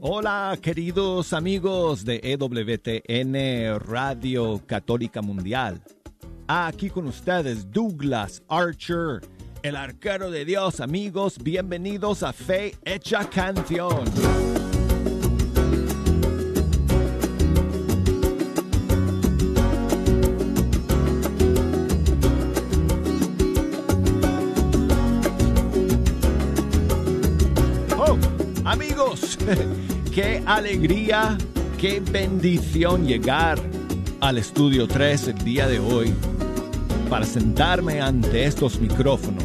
[0.00, 5.82] Hola queridos amigos de EWTN Radio Católica Mundial.
[6.48, 9.20] Aquí con ustedes Douglas Archer,
[9.62, 11.36] el arquero de Dios amigos.
[11.42, 14.04] Bienvenidos a Fe Hecha Canción.
[30.14, 31.36] qué alegría,
[31.78, 33.58] qué bendición llegar
[34.20, 36.12] al estudio 3 el día de hoy
[37.08, 39.44] para sentarme ante estos micrófonos,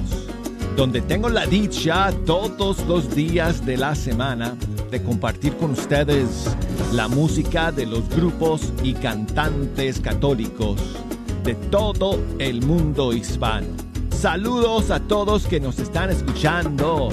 [0.76, 4.55] donde tengo la dicha todos los días de la semana
[4.91, 6.55] de compartir con ustedes
[6.94, 10.80] la música de los grupos y cantantes católicos
[11.44, 13.68] de todo el mundo hispano.
[14.12, 17.10] Saludos a todos que nos están escuchando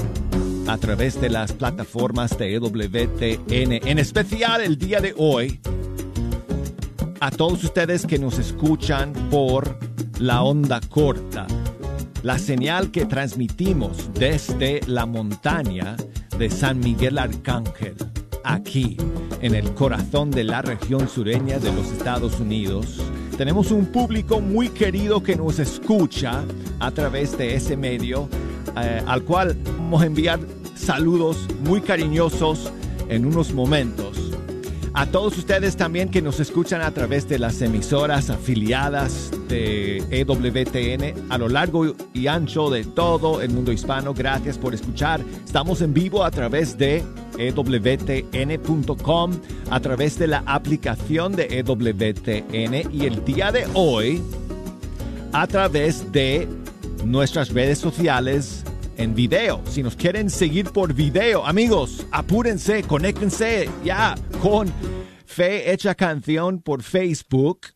[0.67, 5.61] a través de las plataformas de EWTN, en especial el día de hoy,
[7.21, 9.79] a todos ustedes que nos escuchan por
[10.19, 11.47] la onda corta,
[12.23, 15.97] la señal que transmitimos desde la montaña
[16.39, 17.95] de San Miguel Arcángel,
[18.45, 18.97] aquí
[19.41, 23.01] en el corazón de la región sureña de los Estados Unidos.
[23.37, 26.45] Tenemos un público muy querido que nos escucha
[26.79, 28.29] a través de ese medio,
[28.77, 30.41] eh, al cual vamos a enviar
[30.75, 32.73] saludos muy cariñosos
[33.09, 34.33] en unos momentos.
[34.95, 41.31] A todos ustedes también que nos escuchan a través de las emisoras afiliadas de EWTN
[41.31, 45.23] a lo largo y ancho de todo el mundo hispano, gracias por escuchar.
[45.45, 47.03] Estamos en vivo a través de
[47.39, 49.33] EWTN.com,
[49.71, 54.23] a través de la aplicación de EWTN y el día de hoy
[55.33, 56.47] a través de
[57.05, 58.65] nuestras redes sociales
[58.97, 59.63] en video.
[59.67, 64.73] Si nos quieren seguir por video, amigos, apúrense, conéctense ya con
[65.25, 67.69] Fe Hecha Canción por Facebook.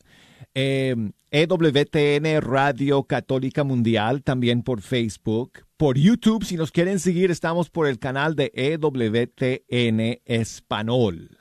[0.55, 5.67] EWTN Radio Católica Mundial también por Facebook.
[5.77, 11.37] Por YouTube, si nos quieren seguir, estamos por el canal de EWTN Español.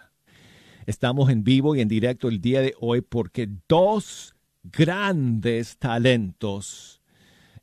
[0.85, 6.94] Estamos en vivo y en directo el día de hoy porque dos grandes talentos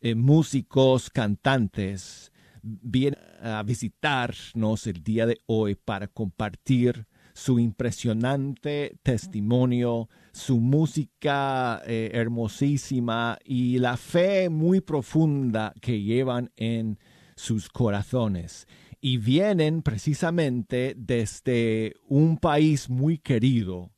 [0.03, 2.33] eh, músicos, cantantes,
[2.63, 12.11] vienen a visitarnos el día de hoy para compartir su impresionante testimonio, su música eh,
[12.15, 16.99] hermosísima y la fe muy profunda que llevan en
[17.37, 18.67] sus corazones.
[19.01, 23.92] Y vienen precisamente desde un país muy querido,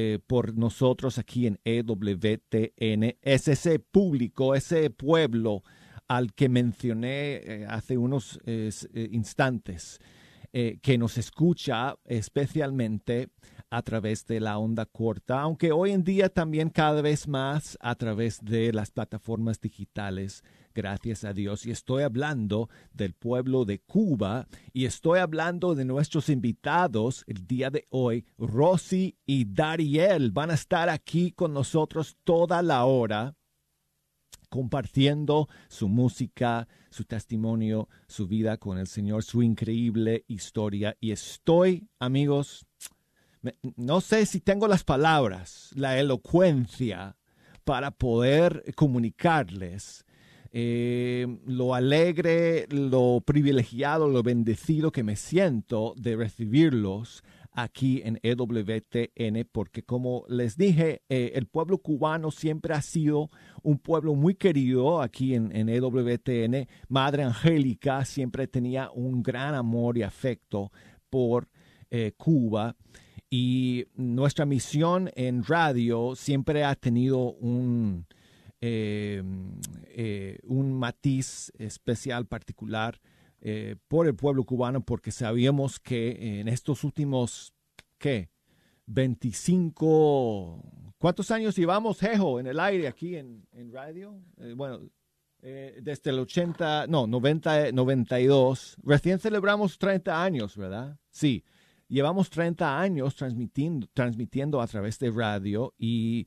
[0.00, 5.64] eh, por nosotros aquí en EWTN es ese público, ese pueblo
[6.06, 8.70] al que mencioné eh, hace unos eh,
[9.10, 9.98] instantes,
[10.50, 13.28] que nos escucha especialmente
[13.70, 17.94] a través de la onda corta, aunque hoy en día también cada vez más a
[17.96, 20.42] través de las plataformas digitales
[20.74, 21.66] gracias a Dios.
[21.66, 27.70] Y estoy hablando del pueblo de Cuba y estoy hablando de nuestros invitados el día
[27.70, 28.24] de hoy.
[28.38, 33.34] Rosy y Dariel van a estar aquí con nosotros toda la hora
[34.48, 40.96] compartiendo su música, su testimonio, su vida con el Señor, su increíble historia.
[41.00, 42.66] Y estoy, amigos,
[43.76, 47.16] no sé si tengo las palabras, la elocuencia
[47.64, 50.04] para poder comunicarles
[50.52, 57.22] eh, lo alegre, lo privilegiado, lo bendecido que me siento de recibirlos
[57.52, 63.30] aquí en EWTN, porque como les dije, eh, el pueblo cubano siempre ha sido
[63.62, 66.68] un pueblo muy querido aquí en, EWTN.
[66.88, 70.70] Madre Angélica siempre tenía un gran amor y afecto
[71.10, 71.48] por
[71.90, 72.76] eh, Cuba.
[73.30, 78.06] Y nuestra misión en radio siempre ha tenido un,
[78.60, 79.22] eh,
[79.86, 83.00] eh, un matiz especial, particular
[83.40, 87.54] eh, por el pueblo cubano, porque sabíamos que en estos últimos,
[87.98, 88.30] ¿qué?
[88.86, 94.20] 25, ¿cuántos años llevamos, Jejo, en el aire aquí en, radio?
[94.56, 94.80] bueno,
[95.40, 100.98] desde el 80, no, 90, 92, recién celebramos 30 años, ¿verdad?
[101.10, 101.44] Sí,
[101.86, 106.26] llevamos 30 años transmitiendo, transmitiendo a través de radio y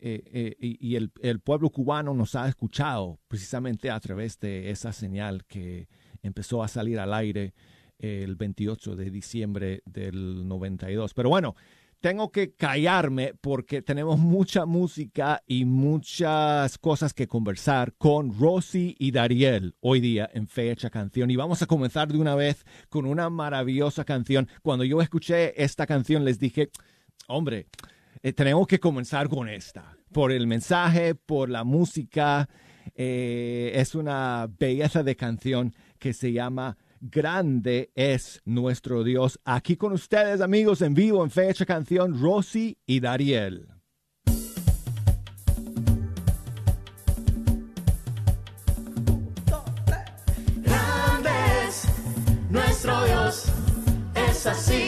[0.00, 0.22] eh,
[0.60, 5.44] eh, y el, el, pueblo cubano nos ha escuchado precisamente a través de esa señal
[5.44, 5.88] que
[6.22, 7.52] empezó a salir al aire
[7.98, 11.14] el 28 de diciembre del 92.
[11.14, 11.56] Pero bueno,
[12.00, 19.10] tengo que callarme porque tenemos mucha música y muchas cosas que conversar con Rosy y
[19.10, 21.28] Dariel hoy día en Fecha Canción.
[21.28, 24.48] Y vamos a comenzar de una vez con una maravillosa canción.
[24.62, 26.70] Cuando yo escuché esta canción les dije,
[27.26, 27.66] hombre,
[28.22, 32.48] eh, tenemos que comenzar con esta, por el mensaje, por la música.
[32.94, 39.38] Eh, es una belleza de canción que se llama Grande es nuestro Dios.
[39.44, 43.68] Aquí con ustedes, amigos, en vivo, en fecha canción, Rosy y Dariel.
[50.56, 51.30] Grande
[51.68, 51.84] es
[52.50, 53.44] nuestro Dios,
[54.14, 54.87] es así.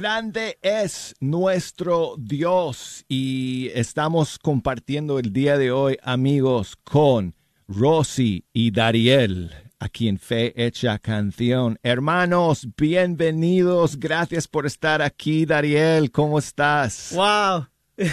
[0.00, 7.34] Grande es nuestro Dios y estamos compartiendo el día de hoy, amigos, con
[7.68, 11.78] Rosy y Dariel, aquí en Fe Hecha Canción.
[11.82, 14.00] Hermanos, bienvenidos.
[14.00, 16.10] Gracias por estar aquí, Dariel.
[16.10, 17.12] ¿Cómo estás?
[17.14, 17.66] ¡Wow!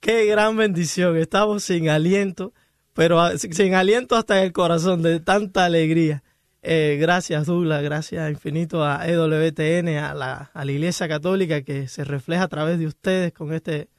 [0.00, 1.16] ¡Qué gran bendición!
[1.16, 2.52] Estamos sin aliento,
[2.92, 6.24] pero sin aliento hasta en el corazón de tanta alegría.
[6.66, 7.82] Eh, gracias, Douglas.
[7.82, 12.78] Gracias infinito a EWTN, a la, a la Iglesia Católica que se refleja a través
[12.78, 13.90] de ustedes con este,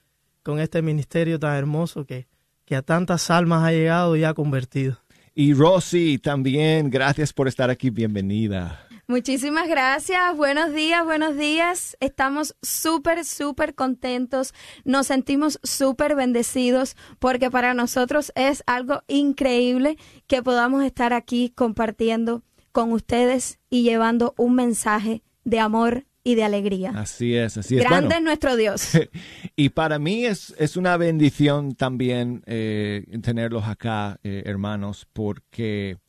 [0.42, 2.28] con este ministerio tan hermoso que,
[2.66, 4.98] que a tantas almas ha llegado y ha convertido.
[5.36, 7.92] Y Rosy, también, gracias por estar aquí.
[7.92, 8.88] Bienvenida.
[9.08, 11.96] Muchísimas gracias, buenos días, buenos días.
[12.00, 20.42] Estamos súper, súper contentos, nos sentimos súper bendecidos porque para nosotros es algo increíble que
[20.42, 22.42] podamos estar aquí compartiendo
[22.76, 26.92] con ustedes y llevando un mensaje de amor y de alegría.
[26.94, 27.84] Así es, así es.
[27.86, 28.90] Grande Bueno, es nuestro Dios.
[29.56, 36.00] y para mí es, es una bendición también eh, tenerlos acá, eh, hermanos, porque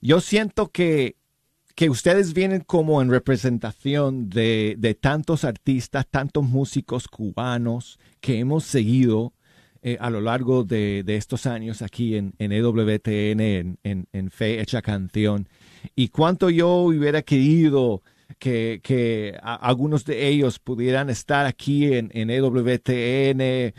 [0.00, 1.16] yo siento que,
[1.74, 8.62] que ustedes vienen como en representación de, de tantos artistas, tantos músicos cubanos que hemos
[8.62, 9.32] seguido
[9.82, 14.30] eh, a lo largo de, de estos años aquí en, en EWTN, en, en, en
[14.30, 15.48] Fe Hecha Canción.
[15.94, 18.02] Y cuánto yo hubiera querido
[18.38, 23.72] que, que algunos de ellos pudieran estar aquí en, en EWTN, eh,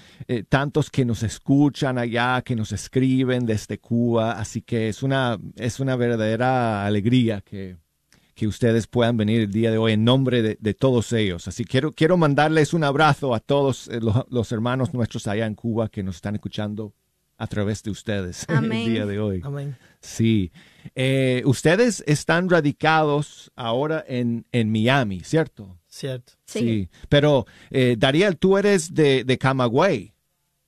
[0.50, 4.34] tantos que nos escuchan allá, que nos escriben desde Cuba.
[4.34, 7.78] Así que es una, es una verdadera alegría que,
[8.34, 11.48] que ustedes puedan venir el día de hoy en nombre de, de todos ellos.
[11.48, 15.46] Así que quiero, quiero mandarles un abrazo a todos eh, los, los hermanos nuestros allá
[15.46, 16.94] en Cuba que nos están escuchando
[17.40, 18.84] a través de ustedes Amén.
[18.88, 19.42] el día de hoy.
[19.44, 19.76] Amén.
[20.02, 20.52] Sí.
[20.96, 25.78] Eh, ustedes están radicados ahora en, en Miami, ¿cierto?
[25.88, 26.34] Cierto.
[26.46, 26.88] Sí.
[27.10, 30.14] Pero, eh, Dariel, tú eres de, de Camagüey.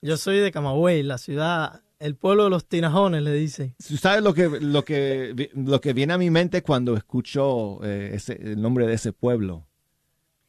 [0.01, 3.75] Yo soy de Camagüey, la ciudad, el pueblo de los tinajones, le dicen.
[3.87, 8.11] ¿Tú ¿Sabes lo que, lo que, lo que viene a mi mente cuando escucho eh,
[8.15, 9.67] ese- el nombre de ese pueblo?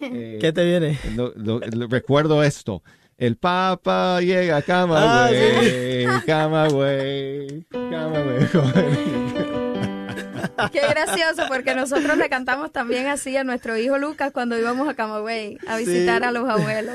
[0.05, 0.99] Eh, ¿Qué te viene?
[1.15, 2.83] lo- lo- lo- recuerdo esto.
[3.23, 9.42] El Papa llega a Camagüey, Camagüey, Camagüey.
[10.73, 14.95] Qué gracioso porque nosotros le cantamos también así a nuestro hijo Lucas cuando íbamos a
[14.95, 16.25] Camagüey a visitar Sí.
[16.29, 16.95] a los abuelos.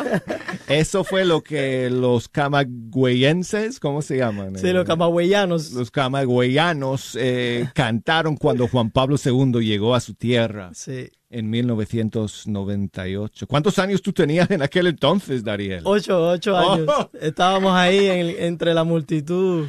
[0.67, 4.57] Eso fue lo que los camagüeyenses, ¿cómo se llaman?
[4.57, 5.71] Sí, Eh, los camagüeyanos.
[5.71, 11.09] los camagüeyanos eh, cantaron cuando Juan Pablo II llegó a su tierra Sí.
[11.29, 13.47] en 1998.
[13.47, 15.81] ¿Cuántos años tú tenías en aquel entonces, Dariel?
[15.85, 16.73] Ocho, ocho Oh.
[16.73, 16.87] años.
[17.21, 19.67] Estábamos ahí en- entre la multitud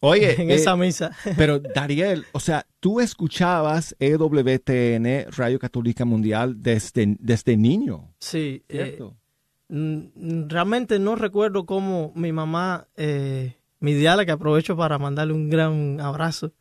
[0.00, 1.10] Oye, en eh, esa misa.
[1.36, 8.62] pero Dariel, o sea, tú escuchabas EWTN, Radio Católica Mundial, desde, desde niño, Sí.
[8.68, 9.16] eh, ¿cierto?
[9.68, 15.50] mm, realmente no recuerdo cómo mi mamá, eh, mi diala, que aprovecho para mandarle un
[15.50, 16.52] gran abrazo,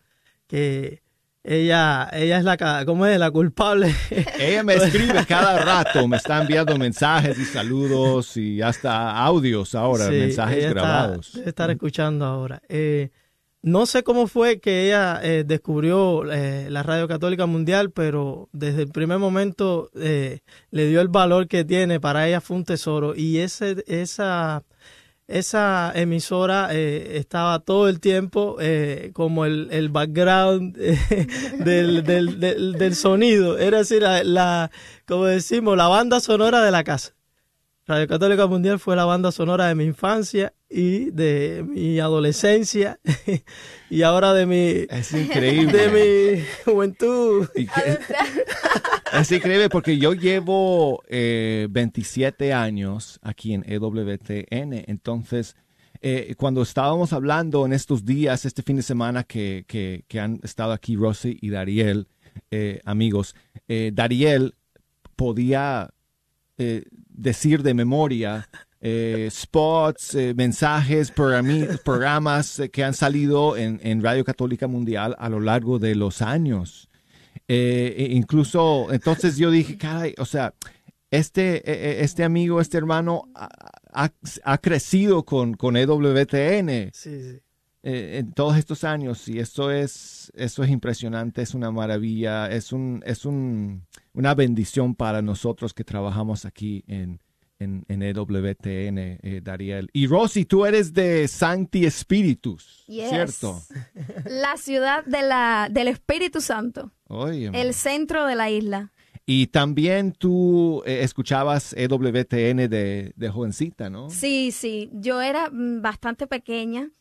[0.48, 1.02] que
[1.44, 3.20] ella, ella es la, ¿cómo es?
[3.20, 3.94] La culpable.
[4.40, 10.06] Ella me escribe cada rato, me está enviando mensajes y saludos y hasta audios ahora,
[10.08, 11.34] Sí, mensajes ella está- grabados.
[11.36, 12.60] debe estar escuchando ahora.
[12.68, 13.12] Eh,
[13.66, 18.84] no sé cómo fue que ella eh, descubrió eh, la Radio Católica Mundial, pero desde
[18.84, 22.00] el primer momento eh, le dio el valor que tiene.
[22.00, 23.16] Para ella fue un tesoro.
[23.16, 24.64] Y ese, esa,
[25.28, 30.78] esa emisora estaba todo el tiempo eh, como el, el background
[31.58, 32.40] del, del,
[32.78, 33.58] del, sonido.
[33.58, 34.70] Era decir, la,
[35.08, 37.16] como decimos, la banda sonora de la casa.
[37.88, 43.00] Radio Católica Mundial fue la banda sonora de mi infancia y de mi adolescencia
[43.90, 45.72] y ahora de mi, Es increíble.
[45.90, 47.48] de mi juventud.
[47.56, 47.98] Y que-
[49.20, 54.84] es increíble porque yo llevo eh, 27 años aquí en EWTN.
[54.88, 55.56] Entonces,
[56.02, 60.42] eh, cuando estábamos hablando en estos días, este fin de semana que, que- que han
[60.44, 62.08] estado aquí Rosy y Dariel,
[62.52, 63.34] eh, amigos,
[63.70, 64.56] eh, Dariel
[65.16, 65.90] podía
[66.58, 68.50] eh, decir de memoria
[68.82, 75.30] eh, spots, eh, mensajes, programas eh, que han salido en, en Radio Católica Mundial a
[75.30, 76.90] lo largo de los años.
[77.48, 80.54] Eh, e incluso, entonces yo dije, caray, o sea,
[81.12, 84.12] este, eh, eh, este amigo, este hermano ha,
[84.44, 87.40] ha- crecido con, con EWTN Sí, sí.
[87.84, 93.04] en todos estos años y esto es, eso es impresionante, es una maravilla, es, un,
[93.06, 97.20] es un, una bendición para nosotros que trabajamos aquí en,
[97.66, 99.90] en, en EWTN, eh, Dariel.
[99.92, 103.10] Y Rosy, tú eres de Sancti Spiritus, Yes.
[103.10, 103.62] ¿cierto?
[104.26, 108.94] La ciudad de la, del Espíritu Santo, el centro de la isla.
[109.26, 114.10] Y también tú eh, escuchabas EWTN de, de jovencita, ¿no?
[114.10, 116.92] Sí, sí, yo era mm, bastante pequeña,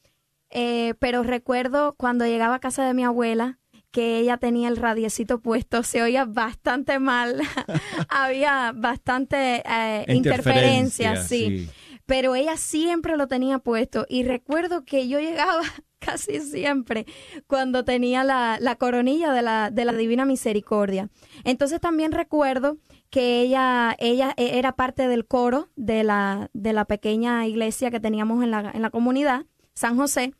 [0.50, 3.58] eh, pero recuerdo cuando llegaba a casa de mi abuela
[3.94, 7.40] que ella tenía el radiecito puesto, se oía bastante mal,
[8.08, 11.70] había bastante eh, interferencia, sí.
[12.04, 15.62] Pero ella siempre lo tenía puesto y recuerdo que yo llegaba
[16.00, 17.06] casi siempre
[17.46, 21.08] cuando tenía la, la coronilla de la, de la Divina Misericordia.
[21.44, 22.78] Entonces también recuerdo
[23.10, 28.00] que ella, ella e, era parte del coro de la, de la pequeña iglesia que
[28.00, 30.34] teníamos en la, en la comunidad, San José.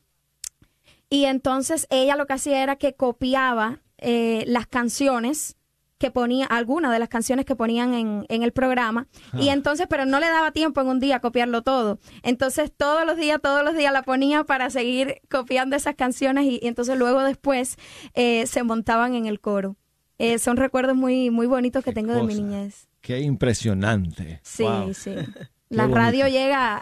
[1.14, 5.56] Y entonces ella lo que hacía era que copiaba eh, las canciones
[5.98, 9.06] que ponía, algunas de las canciones que ponían en, en el programa,
[9.38, 11.98] y entonces, pero no le daba tiempo en un día copiarlo todo.
[12.22, 16.58] Entonces, todos los días, todos los días la ponía para seguir copiando esas canciones y,
[16.62, 17.76] y entonces luego después
[18.14, 19.76] eh, se montaban en el coro.
[20.18, 22.88] Eh, son recuerdos muy, muy bonitos que Qué tengo de mi niñez.
[23.00, 24.40] Qué impresionante.
[24.42, 24.92] Sí, Wow.
[24.94, 25.14] sí.
[25.70, 26.78] La radio llega a,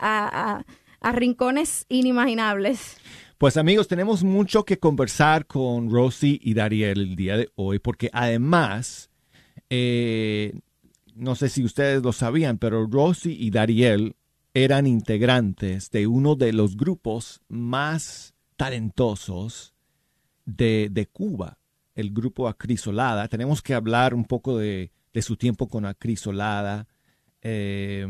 [0.57, 0.65] a-
[1.01, 2.97] a rincones inimaginables.
[3.43, 8.09] Pues amigos, tenemos mucho que conversar con Rosy y Dariel el día de hoy, porque
[8.13, 9.11] además,
[9.69, 10.61] eh,
[11.17, 14.15] no sé si ustedes lo sabían, pero Rosy y Dariel
[14.55, 19.75] eran integrantes de uno de los grupos más talentosos
[20.45, 21.59] de, de Cuba,
[21.97, 23.27] el grupo Acrisolada.
[23.27, 26.87] Tenemos que hablar un poco de, de su tiempo con Acrisolada
[27.41, 28.07] eh,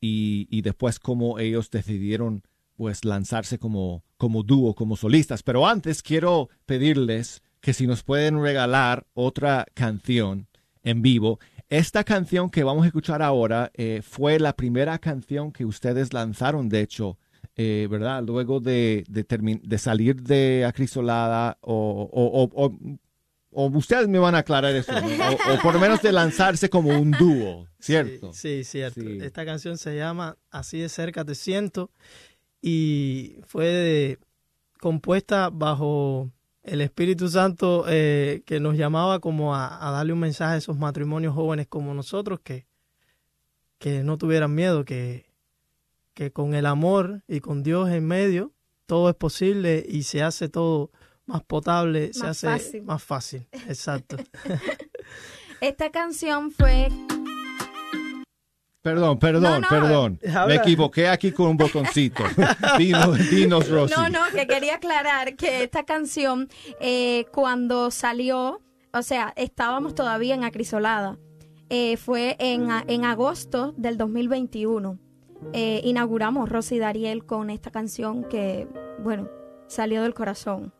[0.00, 2.42] y, y después cómo ellos decidieron
[2.76, 5.42] pues lanzarse como, como dúo, como solistas.
[5.42, 10.46] Pero antes quiero pedirles que si nos pueden regalar otra canción
[10.82, 11.40] en vivo.
[11.68, 16.68] Esta canción que vamos a escuchar ahora eh, fue la primera canción que ustedes lanzaron,
[16.68, 17.18] de hecho,
[17.56, 18.22] eh, ¿verdad?
[18.24, 19.24] Luego de, de,
[19.62, 22.70] de salir de Acrisolada o, o,
[23.52, 25.06] o- ustedes me van a aclarar eso, ¿no?
[25.08, 28.32] o, o por lo menos de lanzarse como un dúo, ¿cierto?
[28.32, 29.00] Sí, sí, cierto.
[29.00, 29.18] Sí.
[29.22, 31.90] Esta canción se llama Así de cerca te siento
[32.68, 34.18] y fue de-
[34.80, 36.30] compuesta bajo
[36.64, 40.76] el Espíritu Santo eh, que nos llamaba como a, a darle un mensaje a esos
[40.76, 42.66] matrimonios jóvenes como nosotros que,
[43.78, 45.26] que no tuvieran miedo, que,
[46.12, 48.52] que con el amor y con Dios en medio
[48.86, 50.90] todo es posible y se hace todo
[51.24, 52.82] más potable, se Más hace fácil.
[52.82, 53.48] más fácil.
[53.68, 54.16] Exacto.
[55.60, 56.88] Esta canción fue
[58.86, 60.20] Perdón, perdón, No, no, perdón.
[60.28, 60.46] habla.
[60.46, 62.22] Me equivoqué aquí con un botoncito.
[62.78, 63.92] dinos, dinos, Rosy.
[63.96, 68.60] No, no, que quería aclarar que esta canción, eh, cuando salió,
[68.92, 71.18] o sea, estábamos todavía en Acrisolada.
[71.68, 75.00] Eh, fue en, en agosto del 2021.
[75.52, 78.68] Eh, inauguramos Rosy y Dariel con esta canción que,
[79.00, 79.28] bueno,
[79.66, 80.72] salió del corazón.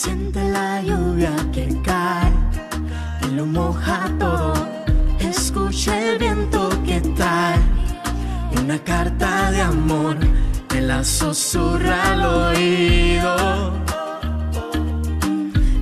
[0.00, 2.30] Siente la lluvia que cae
[3.26, 4.54] y lo moja todo.
[5.18, 7.58] Escucha el viento que trae
[8.62, 10.16] una carta de amor.
[10.68, 13.72] Te la susurra al oído.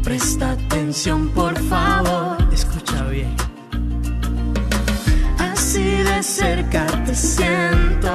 [0.02, 2.38] Presta atención, por favor.
[2.50, 3.36] Escucha bien.
[5.36, 8.14] Así de cerca te siento,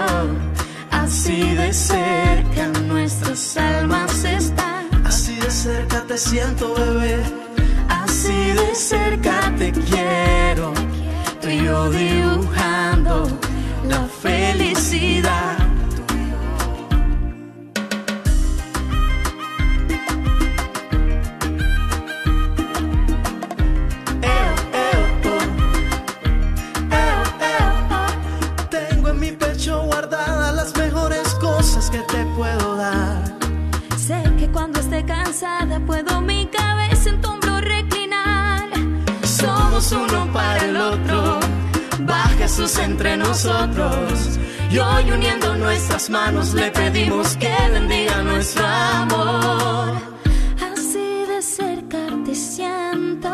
[0.90, 4.81] así de cerca nuestras almas están.
[5.52, 7.22] Cerca te siento, bebé.
[7.90, 10.74] Así de cerca te quiero,
[11.42, 13.28] tú y yo dibujando
[13.88, 15.51] la felicidad.
[35.86, 38.70] Puedo mi cabeza en tu hombro reclinar.
[39.24, 41.40] Somos uno para el otro.
[42.08, 44.40] Va Jesús entre nosotros.
[44.70, 49.94] Y hoy uniendo nuestras manos le pedimos que bendiga nuestro amor.
[50.72, 53.30] Así de cerca te siento,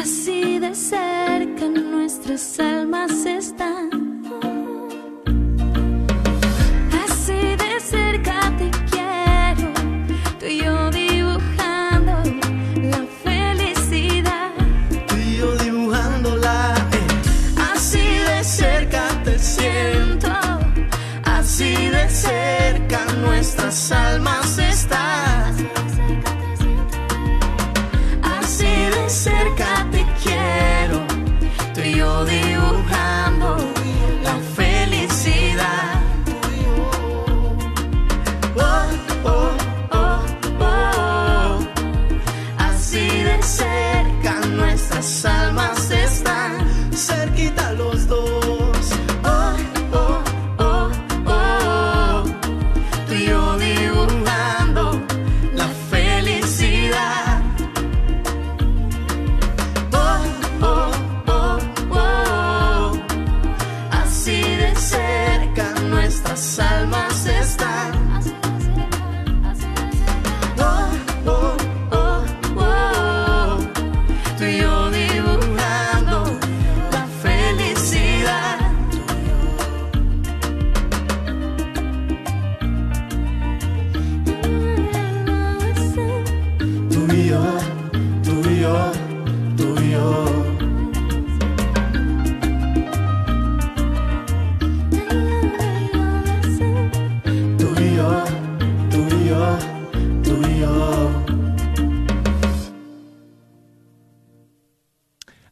[0.00, 4.07] así de cerca nuestras almas están.
[21.58, 25.56] Así de cerca nuestras almas están.
[28.22, 31.04] Así de cerca te quiero,
[31.74, 32.24] tú y yo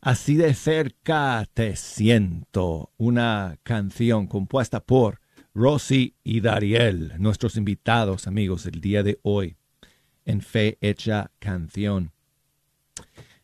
[0.07, 5.21] Así de cerca te siento, una canción compuesta por
[5.53, 9.57] Rosy y Dariel, nuestros invitados amigos el día de hoy
[10.25, 12.13] en Fe Hecha Canción.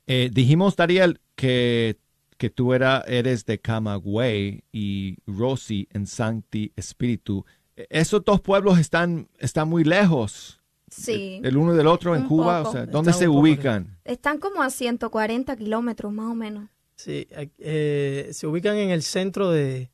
[0.07, 1.99] Eh, dijimos, Dariel, que,
[2.39, 7.45] que tú eres de Camagüey y Rosy en Sancti Espíritu.
[7.75, 10.62] Esos dos pueblos están, están muy lejos.
[10.93, 11.41] Sí.
[11.43, 13.97] El uno del otro en Cuba, ¿dónde se ubican?
[14.05, 16.69] Están como a 140 kilómetros más o menos.
[16.97, 17.27] Sí,
[17.59, 19.91] eh, se ubican en el centro de,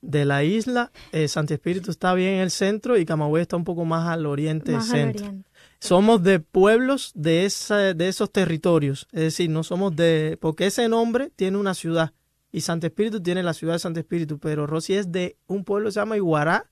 [0.00, 0.90] la isla.
[1.12, 4.24] Eh, Santo Espíritu está bien en el centro y Camagüey está un poco más al
[4.24, 5.26] oriente del centro.
[5.78, 10.36] Somos de pueblos de, esa, de esos territorios, es decir, no somos de...
[10.40, 12.12] porque ese nombre tiene una ciudad
[12.52, 15.88] y Santo Espíritu tiene la ciudad de Santo Espíritu, pero Rosy es de un pueblo
[15.88, 16.66] que se llama Iguará,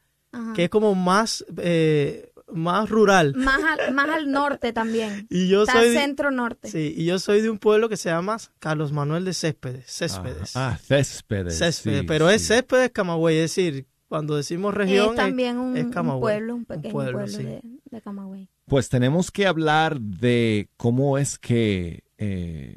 [0.54, 3.34] que es como más eh, más rural.
[3.36, 5.26] Más al, más al norte también.
[5.30, 6.68] y yo soy centro norte.
[6.68, 9.86] Sí, y yo soy de un pueblo que se llama Carlos Manuel de Céspedes.
[9.86, 10.56] Céspedes.
[10.56, 11.58] Ah, ah Céspedes.
[11.58, 15.74] Céspedes, pero es Céspedes Camagüey, es decir, cuando decimos región es también un,
[16.20, 17.62] pueblo, un pequeño pueblo, de,
[18.02, 18.48] Camagüey.
[18.66, 22.76] Pues tenemos que hablar de cómo es que eh,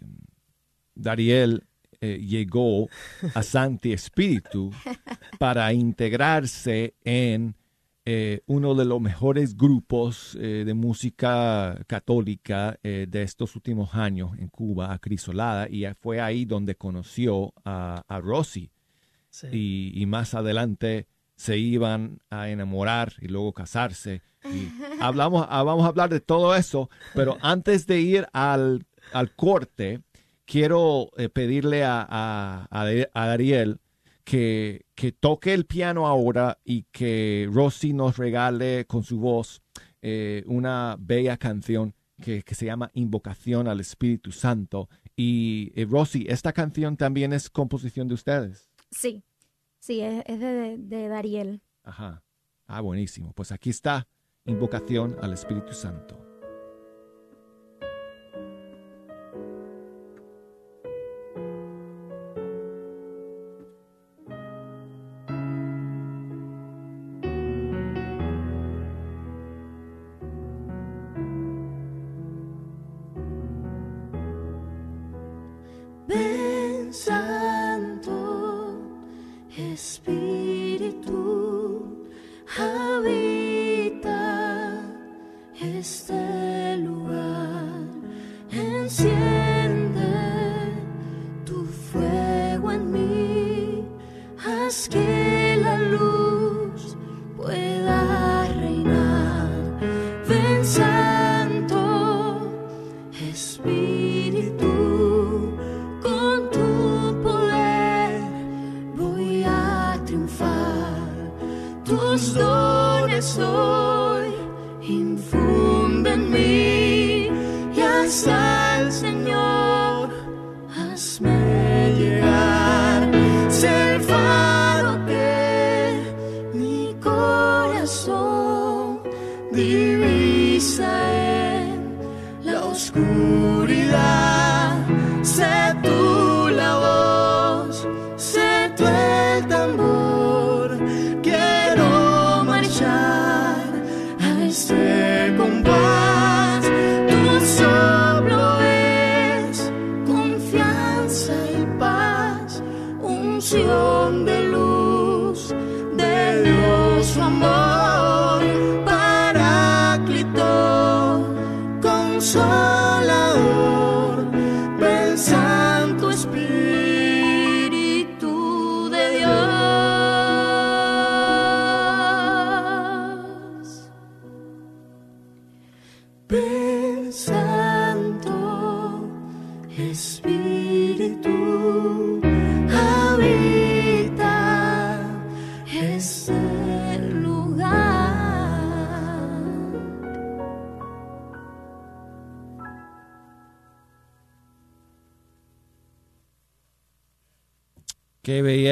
[0.94, 1.66] Dariel
[2.02, 2.90] eh, llegó
[3.34, 4.72] a Santi Espíritu
[5.40, 7.56] para integrarse en
[8.04, 14.32] eh, uno de los mejores grupos eh, de música católica eh, de estos últimos años
[14.40, 18.72] en Cuba, Acrisolada, y fue ahí donde conoció a, a Rosy.
[19.52, 24.24] Y, más adelante se iban a enamorar y luego casarse.
[24.46, 24.68] Y
[25.00, 30.02] hablamos, ah, vamos a hablar de todo eso, pero antes de ir al, al corte,
[30.46, 33.80] quiero pedirle a, a, a Ariel
[34.24, 34.86] que,
[35.20, 39.62] toque el piano ahora y que Rosy nos regale con su voz
[40.02, 44.90] eh, una bella canción que, se llama Invocación al Espíritu Santo.
[45.16, 48.70] Y eh, Rosy, ¿esta canción también es composición de ustedes?
[48.92, 49.24] Sí,
[49.80, 51.62] sí, es, de, de Dariel.
[51.84, 52.24] Ajá.
[52.68, 53.34] Ah, buenísimo.
[53.34, 54.08] Pues aquí está,
[54.46, 56.31] Invocación al Espíritu Santo.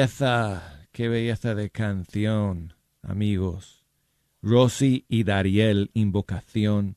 [0.00, 3.84] Belleza, qué belleza de canción, amigos.
[4.40, 6.96] Rosy y Dariel, invocación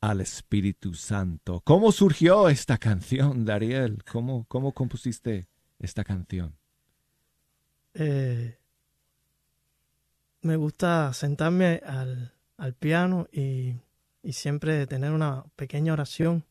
[0.00, 1.60] al Espíritu Santo.
[1.64, 4.02] ¿Cómo surgió esta canción, Dariel?
[4.10, 5.48] ¿Cómo, cómo compusiste
[5.78, 6.56] esta canción?
[7.92, 8.56] Eh,
[10.40, 12.32] me gusta sentarme al,
[12.78, 13.74] piano y,
[14.22, 16.46] y, siempre tener una pequeña oración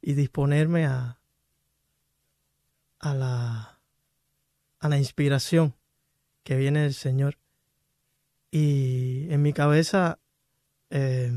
[0.00, 1.18] y disponerme a,
[3.00, 3.69] a, la,
[4.80, 5.74] a la inspiración
[6.42, 7.38] que viene del Señor.
[8.50, 10.18] Y en mi cabeza
[10.90, 11.32] eh,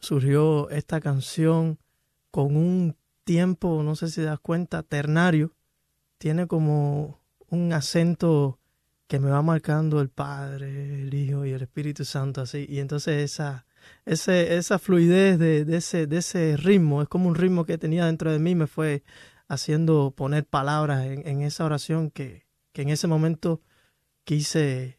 [0.00, 1.78] surgió esta canción
[2.30, 5.54] con un tiempo, no sé si das cuenta, ternario.
[6.18, 8.58] Tiene como un acento
[9.06, 12.66] que me va marcando el Padre, el Hijo y el Espíritu Santo así.
[12.68, 13.66] Y entonces esa,
[14.06, 18.06] ese, esa fluidez de, de, ese, de ese ritmo, es como un ritmo que tenía
[18.06, 19.02] dentro de mí, me fue
[19.52, 23.60] haciendo poner palabras en, esa oración que, que, en ese momento
[24.24, 24.98] quise,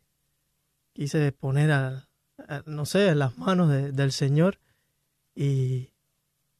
[0.93, 2.07] quise poner a,
[2.67, 4.59] no sé, en las manos del Señor
[5.35, 5.89] y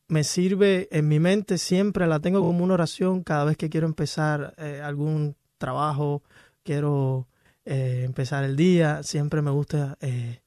[0.08, 3.86] me sirve en mi mente siempre, la tengo como una oración cada vez que quiero
[3.86, 6.24] empezar eh, algún trabajo,
[6.64, 7.28] quiero
[7.64, 10.42] eh, empezar el día, siempre me gusta eh,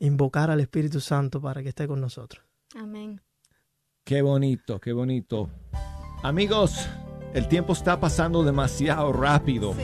[0.00, 2.44] invocar al Espíritu Santo para que esté con nosotros.
[2.74, 3.20] Amén.
[4.02, 5.48] Qué bonito, qué bonito.
[6.22, 6.88] Amigos,
[7.32, 9.74] el tiempo está pasando demasiado rápido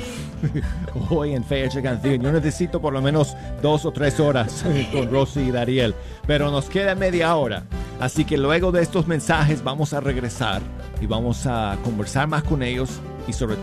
[1.11, 2.21] hoy en Fecha Canción.
[2.21, 5.95] Yo necesito por lo menos dos o tres horas con Rosy y Dariel,
[6.27, 7.63] pero nos queda media hora.
[8.01, 10.61] Así que luego de estos mensajes vamos a regresar
[11.01, 13.63] y vamos a conversar más con ellos y sobre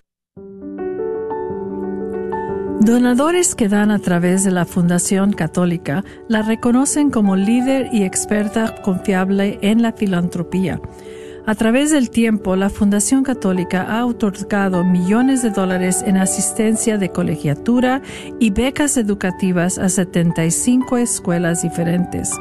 [2.79, 8.81] Donadores que dan a través de la Fundación Católica la reconocen como líder y experta
[8.81, 10.79] confiable en la filantropía.
[11.47, 17.09] A través del tiempo, la Fundación Católica ha otorgado millones de dólares en asistencia de
[17.09, 18.01] colegiatura
[18.39, 22.31] y becas educativas a 75 escuelas diferentes.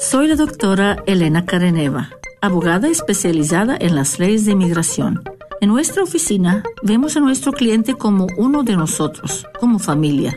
[0.00, 2.10] Soy la doctora Elena Careneva,
[2.42, 5.22] abogada especializada en las leyes de inmigración.
[5.60, 10.36] En nuestra oficina vemos a nuestro cliente como uno de nosotros, como familia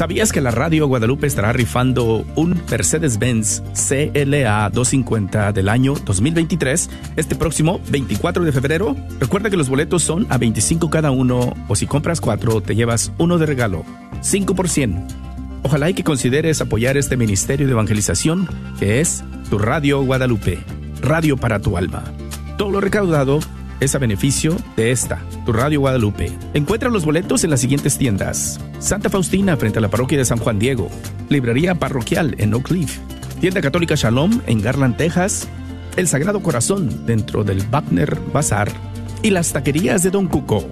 [0.00, 7.36] ¿Sabías que la Radio Guadalupe estará rifando un Mercedes-Benz CLA 250 del año 2023 este
[7.36, 8.96] próximo 24 de febrero?
[9.20, 13.12] Recuerda que los boletos son a 25 cada uno o si compras cuatro te llevas
[13.18, 13.84] uno de regalo,
[14.22, 15.06] 5 por 100.
[15.64, 20.60] Ojalá y que consideres apoyar este ministerio de evangelización que es tu Radio Guadalupe,
[21.02, 22.04] radio para tu alma.
[22.56, 23.40] Todo lo recaudado
[23.80, 26.32] es a beneficio de esta, tu Radio Guadalupe.
[26.54, 28.60] Encuentra los boletos en las siguientes tiendas.
[28.78, 30.90] Santa Faustina frente a la parroquia de San Juan Diego.
[31.28, 32.98] Librería parroquial en Oak Cliff.
[33.40, 35.48] Tienda Católica Shalom en Garland, Texas.
[35.96, 38.70] El Sagrado Corazón dentro del Wagner Bazar.
[39.22, 40.66] Y las taquerías de Don Cuco,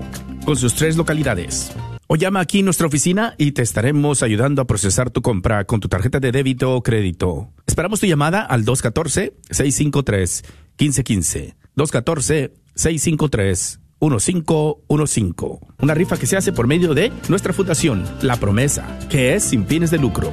[0.45, 1.73] con sus tres localidades.
[2.07, 5.89] O llama aquí nuestra oficina y te estaremos ayudando a procesar tu compra con tu
[5.89, 7.51] tarjeta de débito o crédito.
[7.67, 11.55] Esperamos tu llamada al 214-653-1515.
[11.75, 15.59] 214 653-1515.
[15.83, 19.67] Una rifa que se hace por medio de nuestra fundación, La Promesa, que es sin
[19.67, 20.33] fines de lucro.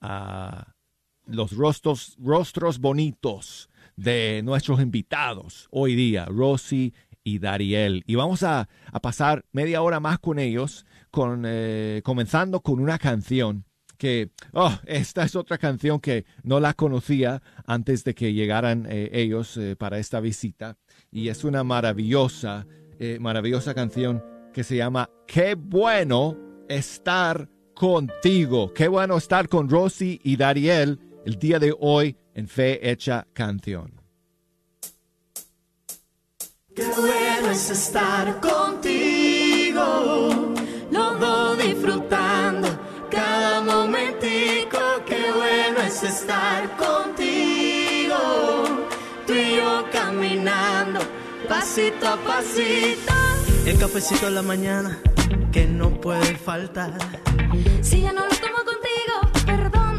[0.00, 0.74] ah,
[1.26, 6.92] los rostros, rostros bonitos de nuestros invitados hoy día, Rosy
[7.22, 8.02] y Dariel.
[8.06, 12.98] Y vamos a, a pasar media hora más con ellos con, eh, comenzando con una
[12.98, 13.64] canción
[13.96, 19.10] que, oh, esta es otra canción que no la conocía antes de que llegaran eh,
[19.12, 20.76] ellos eh, para esta visita.
[21.10, 22.66] Y es una maravillosa,
[23.20, 26.36] maravillosa canción que se llama Qué bueno
[26.68, 28.72] estar contigo.
[28.74, 34.00] Qué bueno estar con Rosy y Dariel el día de hoy en Fe Hecha Canción.
[36.74, 40.47] Qué bueno es estar contigo
[41.68, 42.68] disfrutando
[43.10, 44.78] cada momentico.
[45.06, 48.16] Qué bueno es estar contigo,
[49.26, 51.00] tú y yo caminando
[51.48, 53.12] pasito a pasito.
[53.66, 54.98] El cafecito en la mañana
[55.52, 56.92] que no puede faltar.
[57.82, 59.14] Si ya no lo tomo contigo,
[59.46, 59.94] perdón,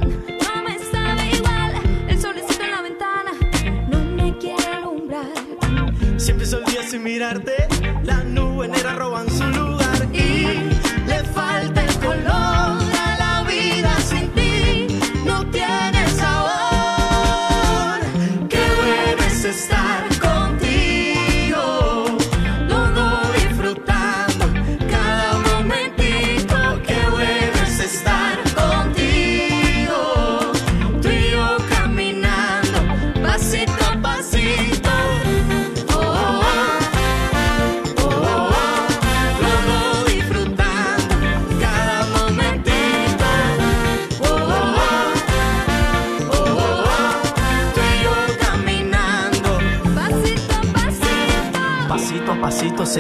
[0.46, 1.74] no me sabe igual.
[2.08, 3.32] El solecito en la ventana
[3.90, 5.28] no me quiere alumbrar.
[6.18, 7.68] Siempre el día sin mirarte,
[8.04, 9.69] las nubes negras roban su lugar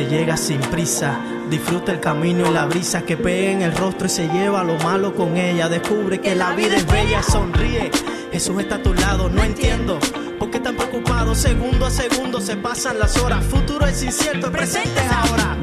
[0.05, 1.19] llega sin prisa.
[1.49, 4.75] Disfruta el camino y la brisa que pega en el rostro y se lleva lo
[4.77, 5.69] malo con ella.
[5.69, 7.91] Descubre que la vida es bella, sonríe.
[8.31, 9.99] Jesús está a tu lado, no entiendo.
[10.37, 11.35] ¿Por qué tan preocupado?
[11.35, 13.43] Segundo a segundo se pasan las horas.
[13.45, 15.57] Futuro es incierto, presente es ahora.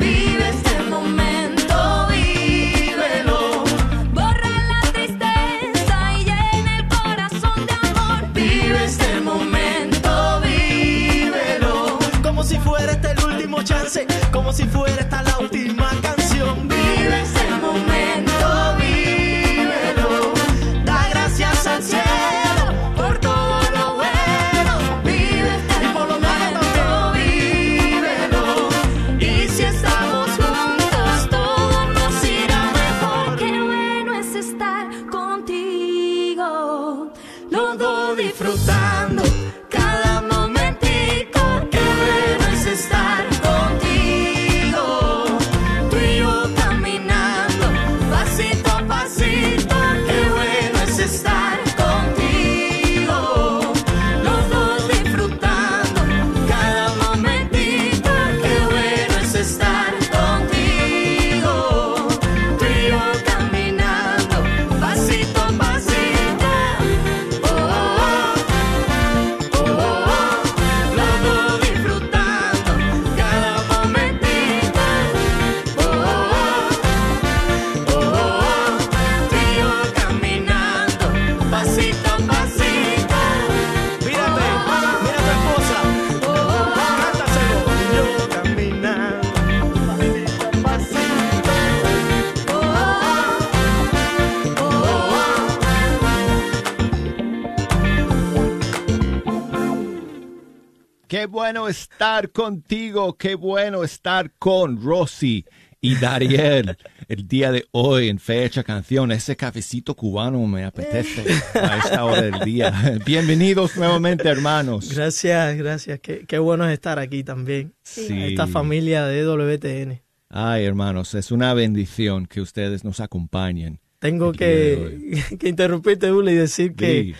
[102.16, 105.44] Estar contigo, qué bueno estar con Rosy
[105.82, 106.74] y Dariel.
[107.08, 111.22] El día de hoy en Fecha Canción, ese cafecito cubano me apetece
[111.60, 112.72] a esta hora del día.
[113.04, 114.94] Bienvenidos nuevamente, hermanos.
[114.94, 116.00] Gracias, gracias.
[116.00, 117.74] Qué, bueno es estar aquí también.
[117.82, 118.08] Sí.
[118.18, 120.00] Esta familia de WTN.
[120.30, 123.78] Ay, hermanos, es una bendición que ustedes nos acompañen.
[123.98, 127.14] Tengo que, que, interrumpirte, Uli, y decir que,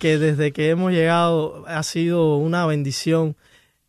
[0.00, 3.36] que desde que hemos llegado ha sido una bendición.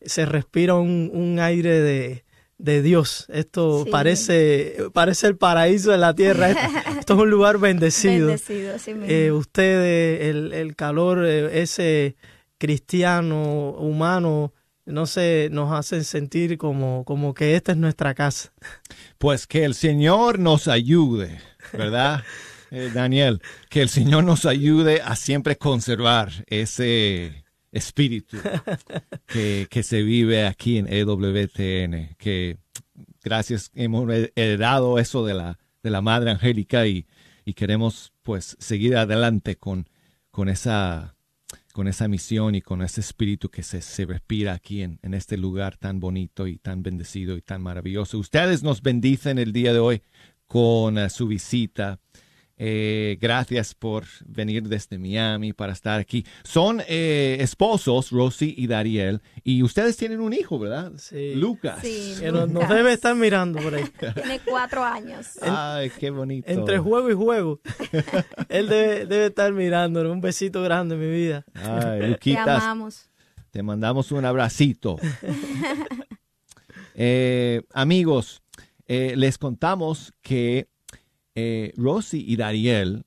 [0.02, 2.26] Se respira un, aire de,
[2.58, 3.26] de Dios.
[3.30, 6.50] Esto parece, parece el paraíso de la tierra.
[7.00, 8.28] Esto es un lugar bendecido.
[8.28, 8.76] bendecido
[9.08, 12.16] eh, ustedes, el, el calor, eh, ese
[12.58, 14.54] cristiano, humano,
[14.86, 18.52] no sé, nos hacen sentir como, como que esta es nuestra casa.
[19.18, 21.40] Pues que el Señor nos ayude,
[21.74, 22.24] ¿verdad?
[22.72, 28.38] Eh, Daniel, que el Señor nos ayude a siempre conservar ese espíritu
[29.28, 32.58] que, que se vive aquí en EWTN, que
[33.24, 37.06] gracias hemos heredado eso de la, de la Madre Angélica y,
[37.46, 39.88] y queremos pues seguir adelante con,
[40.32, 41.16] con esa
[41.72, 45.38] con esa misión y con ese espíritu que se, se respira aquí en, en, este
[45.38, 48.18] lugar tan bonito y tan bendecido y tan maravilloso.
[48.18, 50.02] Ustedes nos bendicen el día de hoy
[50.48, 52.00] con uh, su visita
[52.62, 56.26] eh, gracias por venir desde Miami para estar aquí.
[56.44, 60.92] Son eh, esposos, Rosy y Dariel, y ustedes tienen un hijo, ¿verdad?
[60.98, 61.36] Sí.
[61.36, 61.80] Lucas.
[61.82, 63.86] Sí, Nos, debe estar mirando por ahí.
[64.14, 65.40] Tiene cuatro años.
[65.42, 66.52] Ay, qué bonito.
[66.52, 67.62] Entre juego y juego.
[68.50, 70.02] Él debe, debe estar mirando.
[70.12, 71.46] Un besito grande, mi vida.
[71.54, 72.44] Ay, Luquitas.
[72.44, 73.10] Te amamos.
[73.52, 74.98] Te mandamos un abracito.
[77.02, 78.42] Eh, amigos,
[78.86, 80.68] les contamos que
[81.40, 83.06] eh, Rosy y Dariel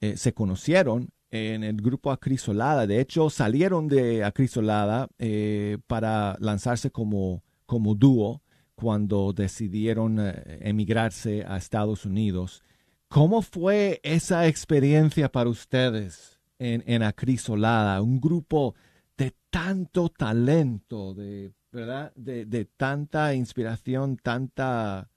[0.00, 2.86] eh, se conocieron en el grupo Acrisolada.
[2.86, 8.42] De hecho, salieron de Acrisolada eh, para lanzarse como, como dúo
[8.74, 12.62] cuando decidieron eh, emigrarse a Estados Unidos.
[13.08, 18.02] ¿Cómo fue esa experiencia para ustedes en, en Acrisolada?
[18.02, 18.74] Un grupo
[19.16, 22.12] de tanto talento, de, ¿verdad?
[22.16, 25.11] De, de tanta inspiración, tanta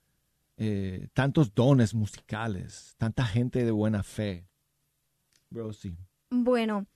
[0.56, 4.46] eh, tantos dones musicales, tanta gente de buena fe.
[5.50, 5.96] Rosie.
[6.30, 6.86] Bueno,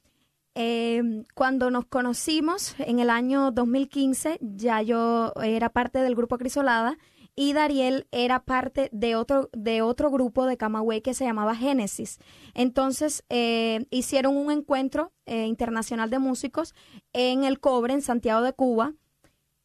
[0.54, 6.98] em, cuando nos conocimos en el año 2015, ya yo era parte del grupo Crisolada
[7.36, 12.18] y Dariel era parte de otro, de otro grupo de Camagüey que se llamaba Génesis.
[12.54, 16.74] Entonces eh, hicieron un encuentro eh, internacional de músicos
[17.12, 18.94] en el Cobre, en Santiago de Cuba,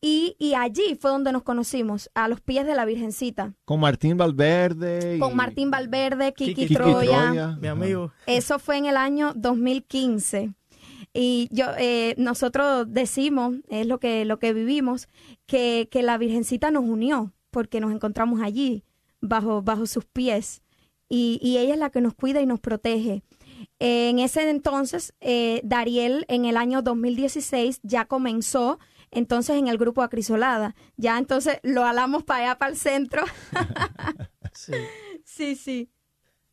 [0.07, 3.53] y, allí fue donde nos conocimos, a los pies de la Virgencita.
[3.65, 5.17] Con Martín Valverde.
[5.17, 7.57] Con Martín Valverde, Kiki, Troya.
[7.59, 8.11] Mi amigo.
[8.27, 10.53] Eso fue en el año 2015.
[11.11, 15.07] Y yo, eh, nosotros decimos, es lo que, lo que vivimos,
[15.47, 18.83] que, que, la Virgencita nos unió, porque nos encontramos allí,
[19.21, 20.61] bajo, bajo sus pies.
[21.09, 23.23] Y, y ella es la que nos cuida y nos protege.
[23.79, 28.77] en ese entonces, eh, Dariel en el año 2016 ya comenzó
[29.15, 30.75] entonces en el grupo Acrisolada.
[30.97, 33.23] Ya entonces lo alamos para allá, para el centro.
[34.53, 34.73] sí.
[35.25, 35.91] Sí, sí.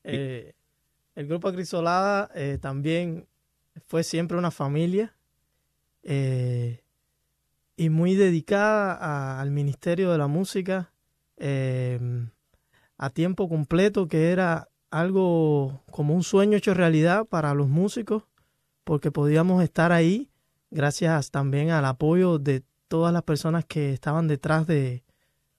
[0.03, 0.55] Eh,
[1.15, 3.29] el grupo Acrisolada eh, también
[3.87, 5.15] fue siempre una familia
[6.03, 6.83] eh,
[7.77, 10.93] y muy dedicada al Ministerio de la Música
[12.99, 18.25] a tiempo completo, que era algo como un sueño hecho realidad para los músicos,
[18.85, 20.32] porque podíamos estar ahí
[20.73, 25.05] gracias también al apoyo de todas las personas que estaban detrás de,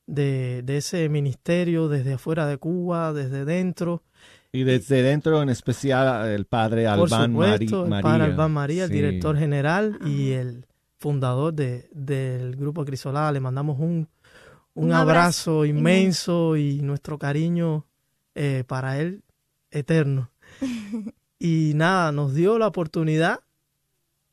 [0.05, 4.03] de, ese ministerio, desde afuera de Cuba, desde dentro.
[4.51, 7.55] Y desde dentro en especial el padre Albán María.
[7.55, 10.67] El padre Albán María, el director general y el
[10.99, 13.31] fundador de, del grupo Crisolada.
[13.31, 14.07] Le mandamos un,
[14.75, 17.87] un, abrazo, inmenso, y nuestro cariño
[18.35, 19.23] eh, para él
[19.71, 20.29] eterno.
[21.39, 23.39] y nada, nos dio la oportunidad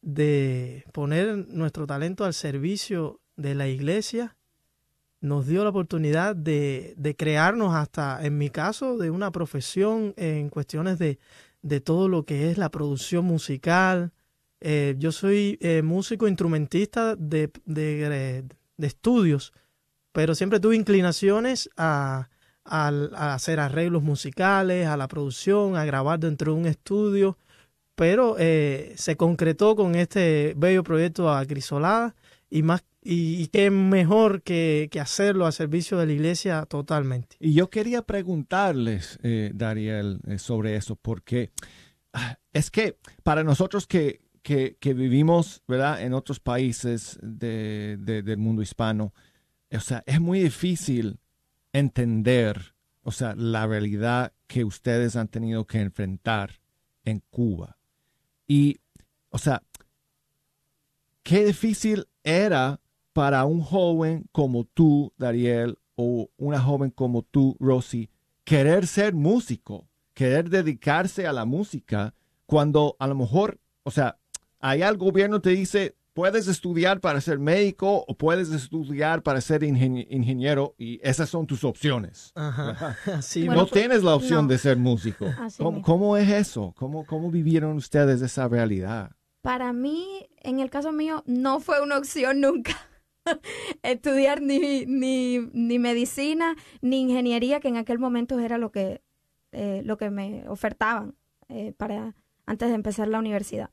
[0.03, 4.37] de poner nuestro talento al servicio de la iglesia,
[5.21, 10.49] nos dio la oportunidad de, de crearnos hasta, en mi caso, de una profesión en
[10.49, 11.19] cuestiones de,
[11.63, 14.13] de todo lo que es la producción musical.
[14.61, 18.45] Eh, yo soy eh, músico instrumentista de, de,
[18.77, 19.53] de, estudios,
[20.13, 22.31] pero siempre tuve inclinaciones a,
[22.65, 27.37] a hacer arreglos musicales, a la producción, a grabar dentro de un estudio
[28.01, 32.17] pero eh, se concretó con este bello proyecto Acrisolada
[32.49, 37.37] y más y, qué mejor que, hacerlo a servicio de la iglesia totalmente.
[37.39, 41.51] Y yo quería preguntarles, eh, Dariel, eh, sobre eso, porque
[42.15, 46.01] ah, es que para nosotros que, que, vivimos, ¿verdad?
[46.01, 49.13] En otros países del mundo hispano,
[49.71, 51.19] o sea, es muy difícil
[51.75, 56.63] entender, o sea, la realidad que ustedes han tenido que enfrentar
[57.05, 57.77] en Cuba.
[58.51, 58.81] Y,
[59.29, 59.63] o sea,
[61.23, 62.81] qué difícil era
[63.13, 68.11] para un joven como tú, Dariel, o una joven como tú, Rosy,
[68.43, 72.13] querer ser músico, querer dedicarse a la música,
[72.45, 74.19] cuando a lo mejor, o sea,
[74.59, 79.65] allá el gobierno te dice, puedes estudiar para ser médico o puedes estudiar para ser
[79.65, 82.35] ingeniero y esas son tus opciones.
[83.47, 85.25] no tienes la opción de ser músico.
[85.83, 86.75] ¿Cómo, es eso?
[86.77, 89.13] ¿Cómo, ¿Cómo vivieron ustedes esa realidad?
[89.41, 92.77] Para mí, en el caso mío, no fue una opción nunca.
[93.83, 99.01] estudiar ni, ni, medicina ni ingeniería, que en aquel momento era lo que,
[99.53, 101.15] eh, lo que me ofertaban
[101.49, 102.15] eh, para
[102.45, 103.71] antes de empezar la universidad.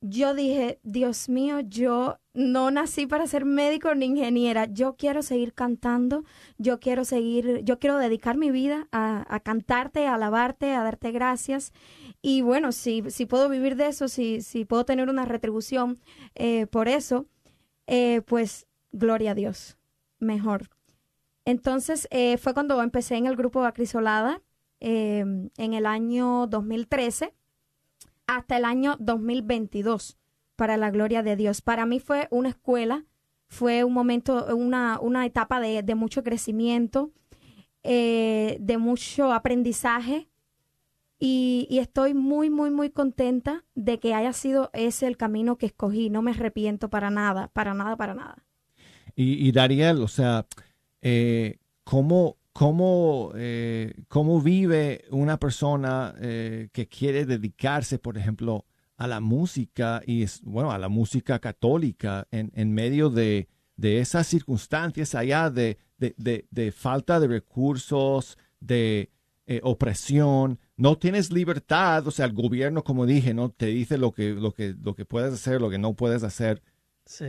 [0.00, 4.66] Yo dije, Dios mío, yo no nací para ser médico ni ingeniera.
[4.66, 6.24] Yo quiero seguir cantando,
[6.58, 11.72] yo quiero seguir, yo quiero dedicar mi vida a, cantarte, a alabarte, a darte gracias.
[12.20, 15.98] Y bueno, si, si puedo vivir de eso, si, si puedo tener una retribución
[16.34, 17.26] eh, por eso,
[17.86, 19.78] eh, pues gloria a Dios,
[20.18, 20.68] mejor.
[21.44, 24.42] Entonces eh, fue cuando empecé en el grupo Acrisolada
[24.80, 27.32] en el año 2013
[28.26, 30.18] hasta el año 2022,
[30.56, 31.60] para la gloria de Dios.
[31.60, 33.04] Para mí fue una escuela,
[33.48, 37.10] fue un momento, una, una etapa de, mucho crecimiento,
[37.82, 40.28] eh, de mucho aprendizaje.
[41.18, 46.10] Y, estoy muy, muy, muy contenta de que haya sido ese el camino que escogí.
[46.10, 48.44] No me arrepiento para nada, para nada, para nada.
[49.16, 50.46] Y, y Dariel, o sea,
[51.00, 58.64] eh, ¿cómo, cómo, eh, cómo vive una persona eh, que quiere dedicarse, por ejemplo,
[58.96, 64.28] a la música y bueno, a la música católica en, en medio de, de, esas
[64.28, 69.10] circunstancias allá de, de, de falta de recursos, de
[69.46, 74.12] eh, opresión, no tienes libertad, o sea, el gobierno, como dije, no te dice lo
[74.12, 76.62] que, lo que, lo que puedes hacer, lo que no puedes hacer.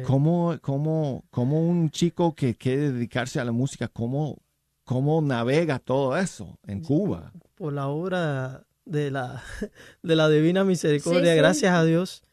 [0.05, 4.41] ¿Cómo, cómo, cómo un chico que quiere dedicarse a la música, cómo,
[4.85, 7.33] ¿Cómo navega todo eso en Cuba?
[7.55, 9.43] Por la obra de la,
[10.03, 12.23] de la Divina Misericordia, gracias a Dios.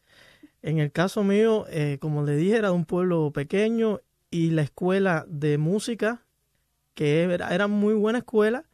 [0.61, 4.61] En el caso mío, eh, como le dije, era de un pueblo pequeño y la
[4.61, 6.27] escuela de música,
[6.93, 8.65] que era, era muy buena escuela,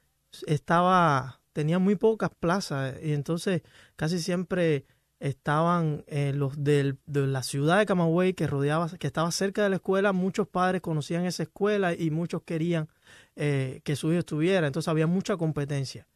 [0.45, 3.61] estaba, tenía muy pocas plazas y entonces
[3.95, 4.85] casi siempre
[5.19, 9.75] estaban eh, los de la ciudad de Camagüey que rodeaba, que estaba cerca de la
[9.75, 12.87] escuela, muchos padres conocían esa escuela y muchos querían
[13.35, 16.07] eh, que su hijo estuviera, entonces había mucha competencia.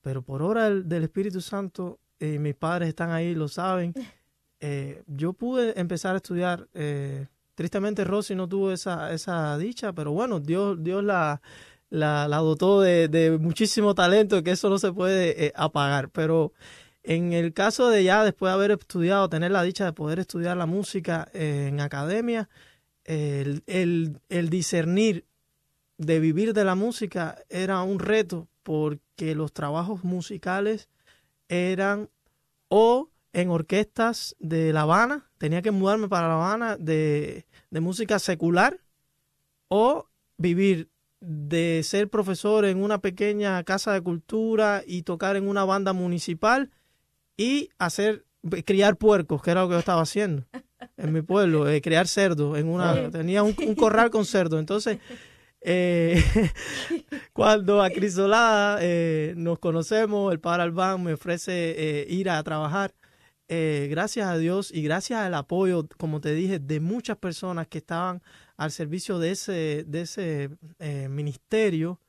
[0.00, 3.92] Pero por obra del, Espíritu Santo, eh, mis padres están ahí, lo saben,
[5.06, 6.66] yo pude empezar a estudiar.
[7.54, 11.40] tristemente Rosy no tuvo esa, esa dicha, pero bueno, Dios, Dios la,
[11.90, 16.52] la, dotó de, de, muchísimo talento, que eso no se puede apagar, pero
[17.06, 20.56] en el caso de ya después de haber estudiado, tener la dicha de poder estudiar
[20.56, 22.48] la música eh, en academia,
[23.04, 24.12] el,
[24.50, 25.24] discernir
[25.98, 30.88] de vivir de la música era un reto porque los trabajos musicales
[31.48, 32.10] eran
[32.68, 38.80] o en orquestas de La Habana, tenía que mudarme para La Habana de música secular
[39.68, 40.90] o vivir
[41.20, 46.72] de ser profesor en una pequeña casa de cultura y tocar en una banda municipal
[47.36, 48.24] y hacer
[48.64, 50.44] criar puercos, que era lo que yo estaba haciendo
[50.96, 54.98] en mi pueblo, eh, criar cerdos, en una tenía un, corral con cerdos, entonces
[55.60, 56.22] eh,
[57.32, 62.94] cuando a Crisolada eh, nos conocemos, el padre Albán me ofrece ir a trabajar.
[63.48, 68.22] gracias a Dios y gracias al apoyo, como te dije, de muchas personas que estaban
[68.56, 70.50] al servicio de ese, de ese
[71.08, 72.00] ministerio,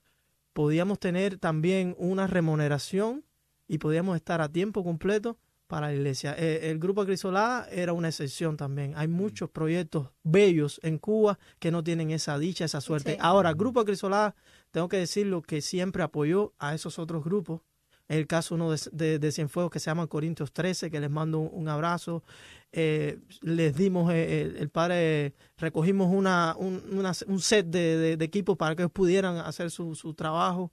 [0.53, 3.23] podíamos tener también una remuneración
[3.67, 5.37] y podíamos estar a tiempo completo
[5.67, 6.33] para la iglesia.
[6.37, 8.93] Eh, el Grupo Crisolada era una excepción también.
[8.95, 13.17] Hay muchos proyectos bellos en Cuba que no tienen esa dicha, esa suerte.
[13.19, 14.35] Ahora, el Grupo Crisolada,
[14.71, 17.61] tengo que decirlo que siempre apoyó a esos otros grupos.
[18.09, 21.39] En el caso uno de, de, Cienfuegos que se llama Corintios 13, que les mando
[21.39, 22.23] un, abrazo.
[22.71, 28.93] Eh, les dimos, eh, el, padre, recogimos una, un, set de, equipos para que ellos
[28.93, 30.71] pudieran hacer su, su trabajo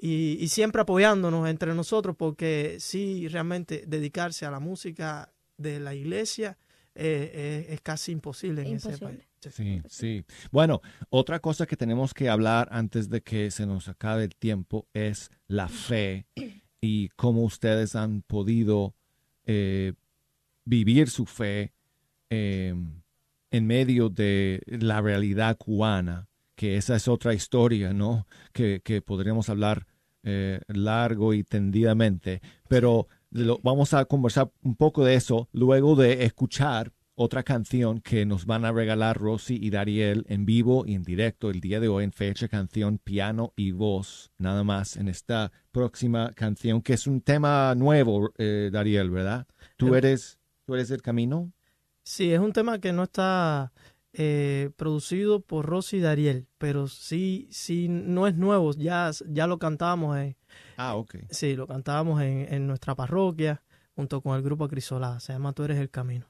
[0.00, 6.56] y, siempre apoyándonos entre nosotros porque sí, realmente dedicarse a la música de la iglesia
[6.94, 9.20] eh, eh, es casi imposible en ese país.
[9.50, 10.24] Sí, sí.
[10.50, 14.86] Bueno, otra cosa que tenemos que hablar antes de que se nos acabe el tiempo
[14.92, 16.26] es la fe
[16.80, 18.94] y cómo ustedes han podido
[19.46, 19.92] eh,
[20.64, 21.72] vivir su fe
[22.30, 23.00] em,
[23.50, 26.28] en medio de la realidad cubana,
[26.58, 28.26] que esa es otra historia, ¿no?
[28.52, 29.86] Que, podríamos hablar
[30.24, 33.06] eh, largo y tendidamente, pero
[33.62, 38.64] vamos a conversar un poco de eso luego de escuchar otra canción que nos van
[38.64, 42.12] a regalar Rosy y Dariel en vivo y en directo el día de hoy en
[42.12, 47.72] fecha canción piano y voz, nada más en esta próxima canción que es un tema
[47.76, 49.46] nuevo, eh, Dariel, ¿verdad?
[49.76, 51.52] ¿Tú eres, ¿Tú eres el camino?
[52.02, 53.70] Sí, es un tema que no está
[54.20, 59.60] eh, producido por Rosy y Dariel, pero sí, sí, no es nuevo, ya, ya lo
[59.60, 60.18] cantábamos.
[60.18, 60.36] En,
[60.76, 61.14] ah, ok.
[61.30, 63.62] Sí, lo cantábamos en, en nuestra parroquia
[63.94, 66.26] junto con el grupo Crisolada, se llama Tú eres el camino.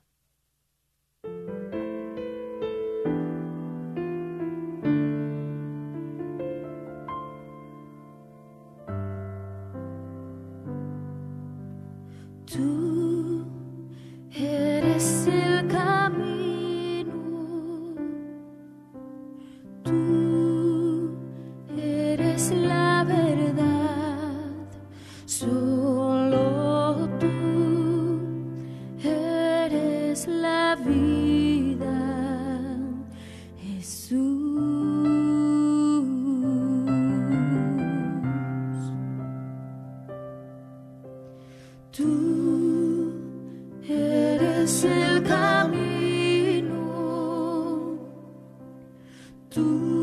[49.58, 49.97] Qué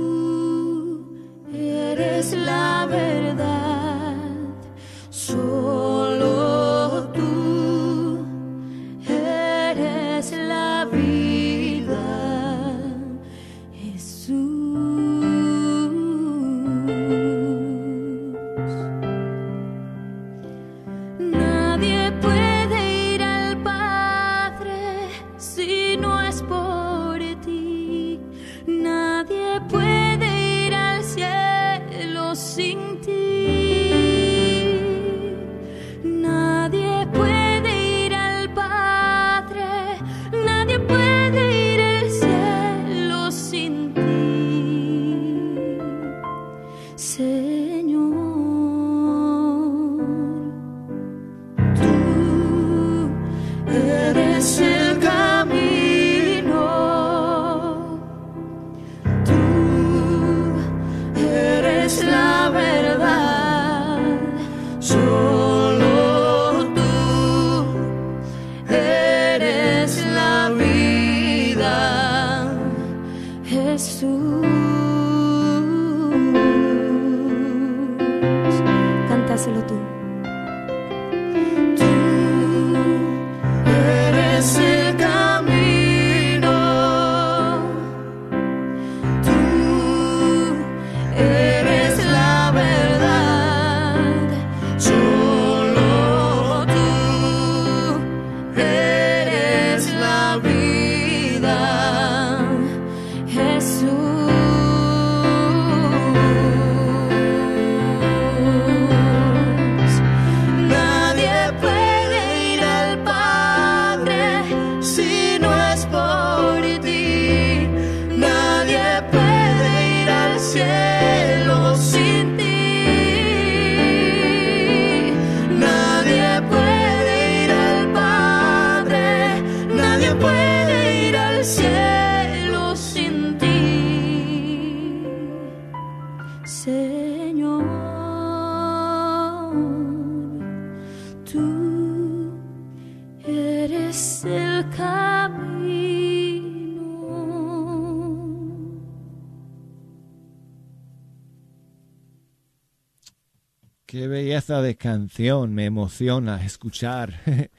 [154.45, 157.19] belleza de canción, me emociona escuchar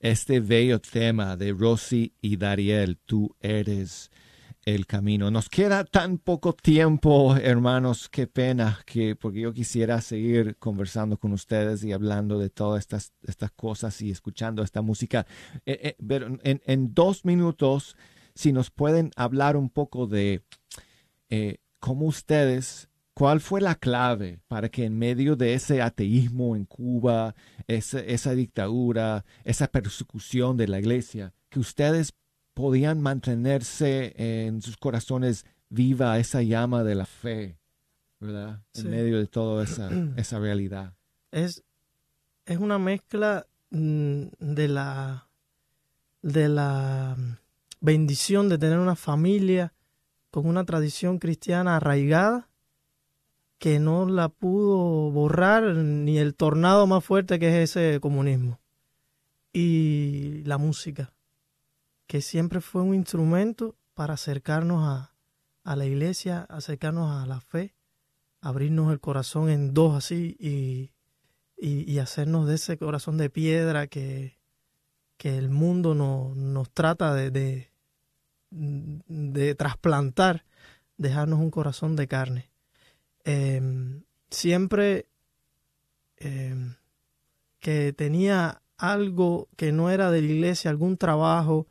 [0.00, 4.10] este bello tema de Rosy y Dariel, tú eres
[4.66, 5.30] el camino.
[5.30, 11.32] Nos queda tan poco tiempo, hermanos, qué pena, que porque yo quisiera seguir conversando con
[11.32, 15.26] ustedes y hablando de todas estas, estas cosas y escuchando esta música.
[15.64, 17.96] Eh, eh, pero en, dos minutos,
[18.34, 20.42] si nos pueden hablar un poco de
[21.30, 26.66] eh, cómo ustedes ¿Cuál fue la clave para que en medio de ese ateísmo en
[26.66, 27.34] Cuba,
[27.66, 32.12] esa, dictadura, esa persecución de la iglesia, que ustedes
[32.52, 37.58] podían mantenerse en sus corazones viva esa llama de la fe,
[38.20, 38.60] ¿verdad?
[38.74, 39.88] En medio de toda esa,
[40.18, 40.92] esa realidad.
[41.30, 41.64] Es,
[42.44, 45.30] es una mezcla mm, de la,
[46.20, 47.16] de la
[47.80, 49.72] bendición de tener una familia
[50.30, 52.50] con una tradición cristiana arraigada
[53.58, 58.60] que no la pudo borrar ni el tornado más fuerte que es ese comunismo.
[59.52, 61.14] Y la música,
[62.06, 65.14] que siempre fue un instrumento para acercarnos a,
[65.64, 67.74] a la iglesia, acercarnos a la fe,
[68.40, 70.92] abrirnos el corazón en dos así y,
[71.56, 74.38] y, hacernos de ese corazón de piedra que,
[75.16, 77.72] que el mundo no, nos trata de, de,
[78.50, 80.44] de trasplantar,
[80.98, 82.50] dejarnos un corazón de carne.
[83.28, 85.08] Em, siempre
[86.18, 86.76] em,
[87.58, 91.66] que tenía algo que no era de la iglesia, algún trabajo,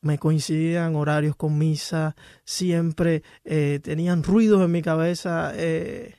[0.00, 2.14] me coincidían horarios con misa,
[2.44, 5.52] siempre eh, tenían ruidos en mi cabeza.
[5.56, 6.14] Eh,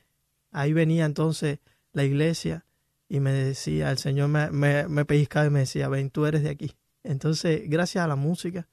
[0.51, 1.59] ahí venía entonces
[1.93, 2.65] la iglesia
[3.07, 6.43] y me decía, el Señor me, me, me pellizcaba y me decía, ven, tú eres
[6.43, 6.75] de aquí.
[7.03, 8.67] Entonces, gracias a la música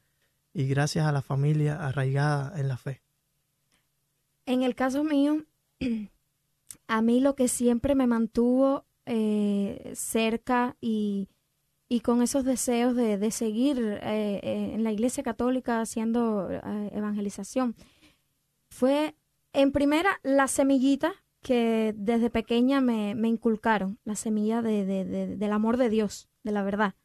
[0.53, 3.01] y gracias a la familia arraigada en la fe.
[4.45, 5.45] En el caso mío,
[6.87, 11.29] a mí lo que siempre me mantuvo eh, cerca y,
[12.03, 16.49] con esos deseos de, seguir eh, eh, en la Iglesia Católica haciendo
[16.91, 17.75] evangelización
[18.69, 19.15] fue,
[19.53, 26.27] en primera, la semillita que desde pequeña me, inculcaron, la semilla del amor de Dios,
[26.43, 26.95] de la verdad.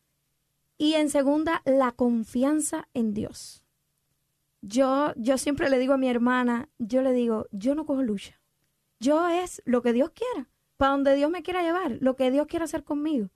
[0.77, 3.63] Y en segunda, la confianza en Dios.
[4.63, 8.40] Yo, yo siempre le digo a mi hermana, yo le digo, yo no cojo lucha.
[9.01, 12.47] Yo es lo que Dios quiera, para donde Dios me quiera llevar, lo que Dios
[12.47, 13.31] quiera hacer conmigo.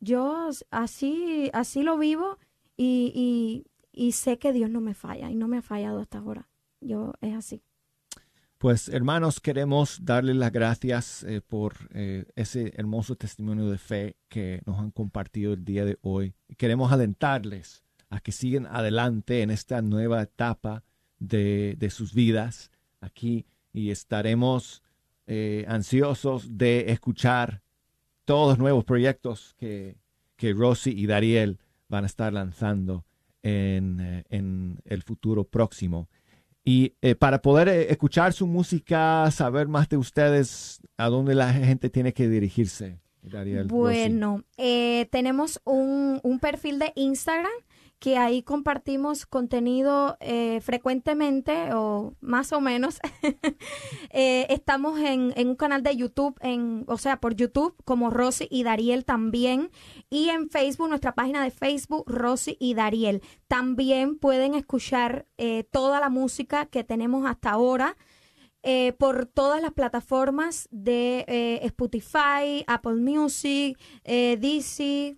[0.00, 2.38] Yo así, así lo vivo
[2.76, 6.48] y, y, sé que Dios no me falla y no me ha fallado hasta ahora.
[6.80, 7.62] Yo es así.
[8.56, 14.62] Pues hermanos, queremos darles las gracias eh, por eh, ese hermoso testimonio de fe que
[14.64, 16.34] nos han compartido el día de hoy.
[16.56, 20.82] Queremos alentarles a que sigan adelante en esta nueva etapa
[21.18, 24.82] de, de sus vidas aquí y estaremos
[25.32, 27.62] eh, ansiosos de escuchar
[28.24, 29.96] todos los nuevos proyectos que,
[30.34, 33.04] que Rosy y Dariel van a estar lanzando
[33.44, 36.08] en, eh, en el futuro próximo.
[36.64, 41.90] Y eh, para poder escuchar su música, saber más de ustedes, ¿a dónde la gente
[41.90, 42.98] tiene que dirigirse?
[43.22, 47.52] Dariel, bueno, tenemos un, un perfil de Instagram
[48.00, 52.98] que ahí compartimos contenido eh, frecuentemente o más o menos.
[54.12, 58.64] Eh, estamos en, un canal de YouTube, en, o sea, por YouTube como Rosy y
[58.64, 59.70] Dariel también.
[60.08, 63.22] Y en Facebook, nuestra página de Facebook, Rosy y Dariel.
[63.46, 67.96] También pueden escuchar eh, toda la música que tenemos hasta ahora.
[68.98, 75.16] por todas las plataformas de Spotify, Apple Music, DC.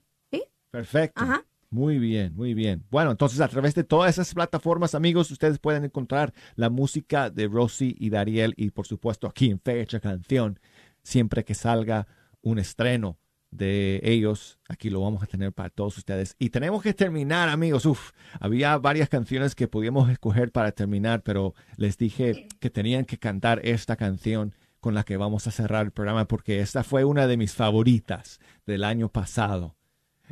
[0.71, 1.23] Perfecto.
[1.23, 1.45] Ajá.
[1.73, 2.85] Muy bien, muy bien.
[2.91, 7.49] Bueno, entonces a través de todas esas plataformas, amigos, ustedes pueden encontrar la música de
[7.49, 10.61] Rosy y Dariel y por supuesto aquí en Fecha Canción,
[11.03, 12.07] siempre que salga
[12.43, 13.17] un estreno
[13.51, 16.37] de ellos, aquí lo vamos a tener para todos ustedes.
[16.39, 17.87] Y tenemos que terminar, amigos.
[17.87, 23.19] Uf, había varias canciones que podíamos escoger para terminar, pero les dije que tenían que
[23.19, 27.27] cantar esta canción con la que vamos a cerrar el programa porque esta fue una
[27.27, 29.75] de mis favoritas del año pasado.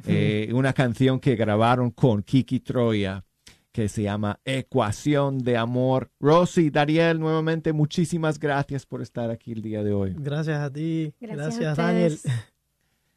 [0.07, 3.25] Eh, una canción que grabaron con Kiki Troya
[3.73, 6.11] que se llama Ecuación de Amor.
[6.19, 10.15] Rosy, Dariel, nuevamente muchísimas gracias por estar aquí el día de hoy.
[10.19, 11.15] Gracias a ti.
[11.21, 12.19] Gracias, Daniel.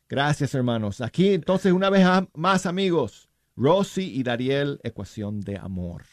[0.08, 1.02] Gracias, hermanos.
[1.02, 2.06] Aquí entonces una vez
[2.36, 6.04] más, amigos, Rosy y Dariel, Ecuación de Amor.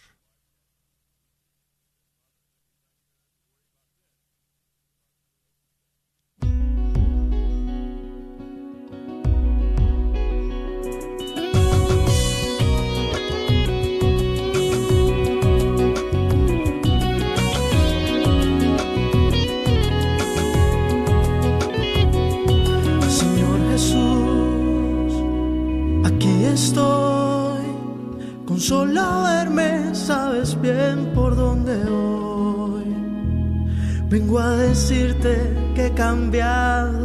[34.91, 37.00] Decirte que he cambiado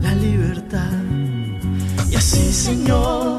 [0.00, 0.92] la libertad.
[2.10, 3.38] Y así, Señor,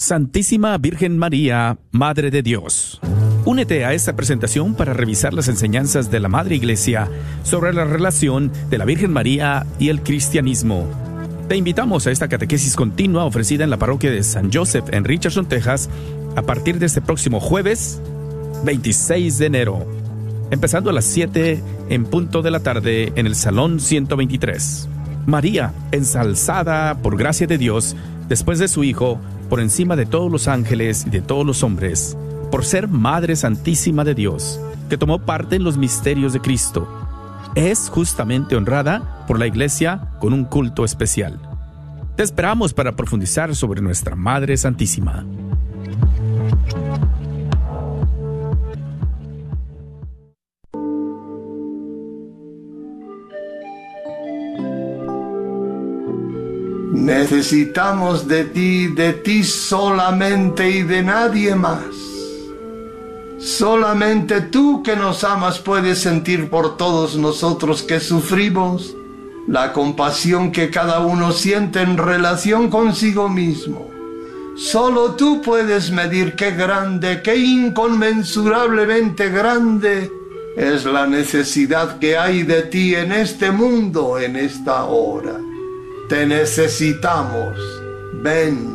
[0.00, 3.00] Santísima Virgen María, Madre de Dios.
[3.44, 7.10] Únete a esta presentación para revisar las enseñanzas de la Madre Iglesia
[7.42, 10.86] sobre la relación de la Virgen María y el cristianismo.
[11.48, 15.48] Te invitamos a esta catequesis continua ofrecida en la parroquia de San Joseph en Richardson,
[15.48, 15.90] Texas,
[16.36, 18.00] a partir de este próximo jueves
[18.62, 19.84] 26 de enero,
[20.52, 24.88] empezando a las 7 en punto de la tarde en el Salón 123.
[25.26, 27.96] María, ensalzada por gracia de Dios,
[28.28, 32.16] después de su Hijo, por encima de todos los ángeles y de todos los hombres,
[32.50, 36.88] por ser Madre Santísima de Dios, que tomó parte en los misterios de Cristo,
[37.54, 41.38] es justamente honrada por la Iglesia con un culto especial.
[42.16, 45.24] Te esperamos para profundizar sobre nuestra Madre Santísima.
[56.98, 61.84] Necesitamos de ti, de ti solamente y de nadie más.
[63.38, 68.96] Solamente tú que nos amas puedes sentir por todos nosotros que sufrimos
[69.46, 73.88] la compasión que cada uno siente en relación consigo mismo.
[74.56, 80.10] Solo tú puedes medir qué grande, qué inconmensurablemente grande
[80.56, 85.47] es la necesidad que hay de ti en este mundo, en esta hora.
[86.08, 87.58] Te necesitamos.
[88.22, 88.66] Ven.